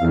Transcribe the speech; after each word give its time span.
Wenn 0.00 0.08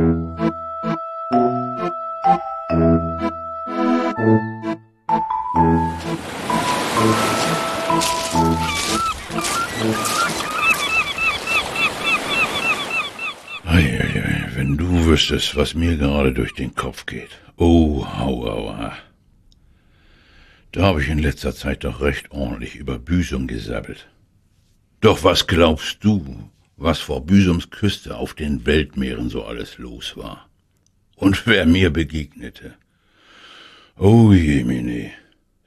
du 14.77 15.05
wüsstest, 15.05 15.55
was 15.55 15.73
mir 15.73 15.97
gerade 15.97 16.33
durch 16.33 16.53
den 16.53 16.75
Kopf 16.75 17.07
geht. 17.07 17.39
Oh, 17.57 18.05
hau, 18.05 18.45
hau, 18.45 18.77
hau. 18.77 18.91
Da 20.71 20.83
habe 20.83 21.01
ich 21.01 21.09
in 21.09 21.17
letzter 21.17 21.55
Zeit 21.55 21.83
doch 21.83 22.01
recht 22.01 22.29
ordentlich 22.29 22.75
über 22.75 22.99
Büsum 22.99 23.47
gesabbelt. 23.47 24.07
Doch 25.01 25.23
was 25.23 25.47
glaubst 25.47 26.03
du, 26.03 26.51
was 26.79 26.99
vor 26.99 27.25
Büsums 27.25 27.69
Küste 27.69 28.17
auf 28.17 28.33
den 28.33 28.65
Weltmeeren 28.65 29.29
so 29.29 29.43
alles 29.43 29.77
los 29.77 30.17
war? 30.17 30.49
Und 31.15 31.45
wer 31.45 31.65
mir 31.65 31.91
begegnete? 31.91 32.75
Oh 33.97 34.31
jemine, 34.31 35.11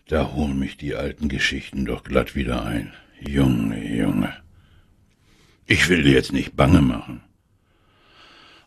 da 0.09 0.33
holen 0.33 0.59
mich 0.59 0.77
die 0.77 0.95
alten 0.95 1.29
Geschichten 1.29 1.85
doch 1.85 2.03
glatt 2.03 2.35
wieder 2.35 2.65
ein. 2.65 2.93
Junge, 3.21 3.85
Junge. 3.95 4.35
Ich 5.67 5.89
will 5.89 6.03
dir 6.03 6.13
jetzt 6.13 6.33
nicht 6.33 6.57
bange 6.57 6.83
machen. 6.83 7.23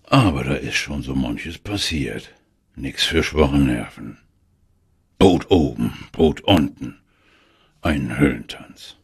Aber 0.04 0.44
da 0.44 0.54
ist 0.54 0.76
schon 0.76 1.02
so 1.02 1.16
manches 1.16 1.58
passiert. 1.58 2.32
Nix 2.76 3.04
für 3.06 3.24
schwache 3.24 3.58
Nerven. 3.58 4.18
Boot 5.18 5.50
oben, 5.50 5.94
Boot 6.12 6.42
unten. 6.42 7.00
Ein 7.82 8.18
Höllentanz. 8.20 8.98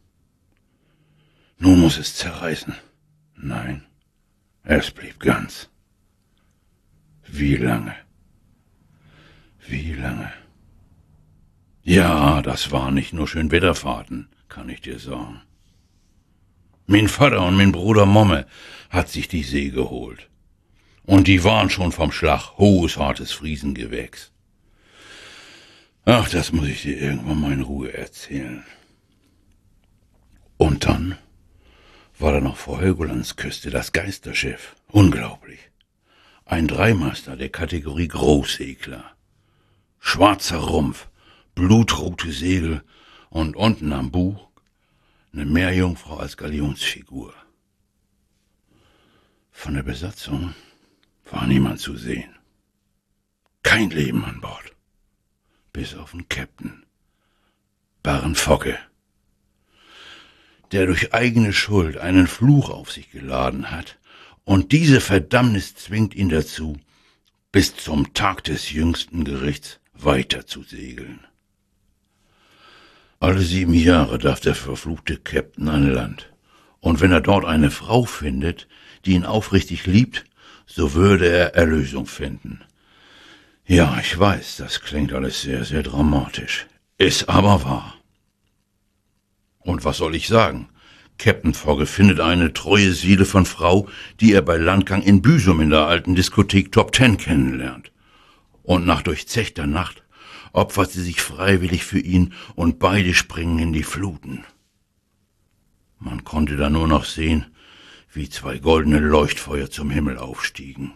Nun 1.58 1.80
muss 1.80 1.98
es 1.98 2.14
zerreißen. 2.14 2.74
Nein, 3.44 3.84
es 4.62 4.92
blieb 4.92 5.18
ganz. 5.18 5.68
Wie 7.26 7.56
lange? 7.56 7.96
Wie 9.66 9.94
lange? 9.94 10.32
Ja, 11.82 12.40
das 12.40 12.70
war 12.70 12.92
nicht 12.92 13.12
nur 13.12 13.26
schön 13.26 13.50
Wetterfahrten, 13.50 14.28
kann 14.48 14.68
ich 14.68 14.80
dir 14.80 15.00
sagen. 15.00 15.42
Mein 16.86 17.08
Vater 17.08 17.44
und 17.44 17.56
mein 17.56 17.72
Bruder 17.72 18.06
Momme 18.06 18.46
hat 18.90 19.08
sich 19.08 19.26
die 19.26 19.42
See 19.42 19.70
geholt. 19.70 20.30
Und 21.04 21.26
die 21.26 21.42
waren 21.42 21.68
schon 21.68 21.90
vom 21.90 22.12
Schlag 22.12 22.58
hohes, 22.58 22.96
hartes 22.96 23.32
Friesengewächs. 23.32 24.30
Ach, 26.04 26.28
das 26.28 26.52
muss 26.52 26.68
ich 26.68 26.82
dir 26.82 26.96
irgendwann 26.96 27.40
mal 27.40 27.52
in 27.52 27.62
Ruhe 27.62 27.92
erzählen. 27.92 28.64
Und 30.58 30.84
dann 30.84 31.18
war 32.18 32.32
da 32.32 32.40
noch 32.40 32.56
vor 32.56 32.80
Helgolands 32.80 33.36
Küste 33.36 33.70
das 33.70 33.92
Geisterschiff. 33.92 34.76
Unglaublich. 34.88 35.58
Ein 36.44 36.68
Dreimaster 36.68 37.36
der 37.36 37.48
Kategorie 37.48 38.08
Großsegler. 38.08 39.12
Schwarzer 39.98 40.58
Rumpf, 40.58 41.08
blutrote 41.54 42.32
Segel 42.32 42.82
und 43.30 43.56
unten 43.56 43.92
am 43.92 44.10
Buch 44.10 44.48
eine 45.32 45.46
Meerjungfrau 45.46 46.18
als 46.18 46.36
Galionsfigur. 46.36 47.32
Von 49.50 49.74
der 49.74 49.82
Besatzung 49.82 50.54
war 51.30 51.46
niemand 51.46 51.80
zu 51.80 51.96
sehen. 51.96 52.36
Kein 53.62 53.90
Leben 53.90 54.24
an 54.24 54.40
Bord. 54.40 54.74
Bis 55.72 55.94
auf 55.94 56.10
den 56.10 56.28
Captain. 56.28 56.84
Barren 58.02 58.34
Fogge. 58.34 58.78
Der 60.72 60.86
durch 60.86 61.12
eigene 61.14 61.52
Schuld 61.52 61.98
einen 61.98 62.26
Fluch 62.26 62.70
auf 62.70 62.90
sich 62.90 63.10
geladen 63.10 63.70
hat, 63.70 63.98
und 64.44 64.72
diese 64.72 65.00
Verdammnis 65.00 65.74
zwingt 65.76 66.14
ihn 66.14 66.28
dazu, 66.28 66.76
bis 67.52 67.76
zum 67.76 68.14
Tag 68.14 68.42
des 68.44 68.72
jüngsten 68.72 69.24
Gerichts 69.24 69.78
weiter 69.92 70.46
zu 70.46 70.62
segeln. 70.62 71.20
Alle 73.20 73.42
sieben 73.42 73.74
Jahre 73.74 74.18
darf 74.18 74.40
der 74.40 74.56
verfluchte 74.56 75.16
Captain 75.16 75.68
an 75.68 75.92
Land. 75.92 76.32
Und 76.80 77.00
wenn 77.00 77.12
er 77.12 77.20
dort 77.20 77.44
eine 77.44 77.70
Frau 77.70 78.04
findet, 78.04 78.66
die 79.04 79.12
ihn 79.12 79.24
aufrichtig 79.24 79.86
liebt, 79.86 80.24
so 80.66 80.94
würde 80.94 81.28
er 81.28 81.54
Erlösung 81.54 82.06
finden. 82.06 82.64
Ja, 83.64 83.96
ich 84.00 84.18
weiß, 84.18 84.56
das 84.56 84.80
klingt 84.80 85.12
alles 85.12 85.42
sehr, 85.42 85.64
sehr 85.64 85.84
dramatisch. 85.84 86.66
Ist 86.98 87.28
aber 87.28 87.62
wahr. 87.62 87.94
Und 89.60 89.84
was 89.84 89.98
soll 89.98 90.16
ich 90.16 90.26
sagen? 90.26 90.68
Captain 91.22 91.54
Fogge 91.54 91.86
findet 91.86 92.18
eine 92.18 92.52
treue 92.52 92.92
Seele 92.92 93.24
von 93.24 93.46
Frau, 93.46 93.88
die 94.18 94.32
er 94.32 94.42
bei 94.42 94.56
Landgang 94.56 95.02
in 95.02 95.22
Büsum 95.22 95.60
in 95.60 95.70
der 95.70 95.86
alten 95.86 96.16
Diskothek 96.16 96.72
Top 96.72 96.90
Ten 96.90 97.16
kennenlernt. 97.16 97.92
Und 98.64 98.86
nach 98.86 99.02
durchzechter 99.02 99.68
Nacht 99.68 100.02
opfert 100.52 100.90
sie 100.90 101.00
sich 101.00 101.20
freiwillig 101.20 101.84
für 101.84 102.00
ihn 102.00 102.34
und 102.56 102.80
beide 102.80 103.14
springen 103.14 103.60
in 103.60 103.72
die 103.72 103.84
Fluten. 103.84 104.42
Man 106.00 106.24
konnte 106.24 106.56
da 106.56 106.68
nur 106.68 106.88
noch 106.88 107.04
sehen, 107.04 107.46
wie 108.12 108.28
zwei 108.28 108.58
goldene 108.58 108.98
Leuchtfeuer 108.98 109.70
zum 109.70 109.90
Himmel 109.90 110.18
aufstiegen. 110.18 110.94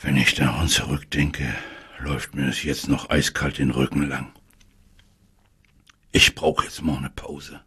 Wenn 0.00 0.16
ich 0.16 0.36
daran 0.36 0.68
zurückdenke, 0.68 1.52
läuft 1.98 2.36
mir 2.36 2.48
es 2.48 2.62
jetzt 2.62 2.88
noch 2.88 3.10
eiskalt 3.10 3.58
den 3.58 3.72
Rücken 3.72 4.08
lang. 4.08 4.32
Ich 6.12 6.36
brauche 6.36 6.62
jetzt 6.62 6.84
mal 6.84 6.98
eine 6.98 7.10
Pause. 7.10 7.65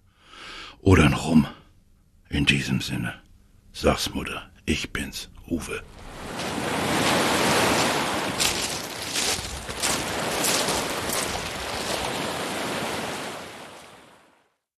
Oder 0.81 1.03
ein 1.03 1.13
Rum. 1.13 1.45
In 2.29 2.45
diesem 2.45 2.79
Sinne. 2.79 3.13
Sag's 3.73 4.13
Mutter, 4.13 4.49
ich 4.65 4.91
bin's, 4.93 5.29
Uwe. 5.47 5.81